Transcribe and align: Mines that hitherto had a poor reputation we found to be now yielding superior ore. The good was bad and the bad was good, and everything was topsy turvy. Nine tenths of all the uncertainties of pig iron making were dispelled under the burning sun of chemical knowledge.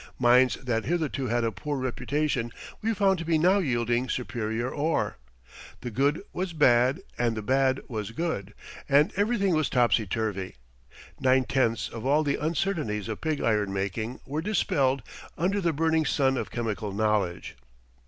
Mines 0.17 0.55
that 0.55 0.85
hitherto 0.85 1.27
had 1.27 1.43
a 1.43 1.51
poor 1.51 1.77
reputation 1.77 2.51
we 2.81 2.91
found 2.91 3.19
to 3.19 3.23
be 3.23 3.37
now 3.37 3.59
yielding 3.59 4.09
superior 4.09 4.67
ore. 4.71 5.17
The 5.81 5.91
good 5.91 6.23
was 6.33 6.53
bad 6.53 7.01
and 7.19 7.37
the 7.37 7.43
bad 7.43 7.81
was 7.87 8.09
good, 8.09 8.55
and 8.89 9.13
everything 9.15 9.53
was 9.53 9.69
topsy 9.69 10.07
turvy. 10.07 10.55
Nine 11.19 11.43
tenths 11.43 11.87
of 11.87 12.03
all 12.03 12.23
the 12.23 12.37
uncertainties 12.41 13.07
of 13.09 13.21
pig 13.21 13.41
iron 13.41 13.71
making 13.73 14.19
were 14.25 14.41
dispelled 14.41 15.03
under 15.37 15.61
the 15.61 15.71
burning 15.71 16.05
sun 16.07 16.35
of 16.35 16.49
chemical 16.49 16.91
knowledge. 16.91 17.55